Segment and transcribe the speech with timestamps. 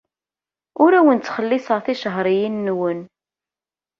[0.83, 2.99] Ur awen-ttxelliṣeɣ ticehṛiyin-nwen.